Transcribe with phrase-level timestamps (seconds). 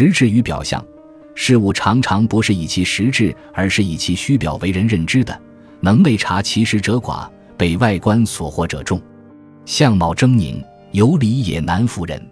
[0.00, 0.80] 实质与表象，
[1.34, 5.36] 事物常常不是以其实质，而是以其虚表为人认知的。
[5.80, 9.02] 能内察其实者寡，被外观所惑者众。
[9.64, 12.24] 相貌狰狞，有理也难服人。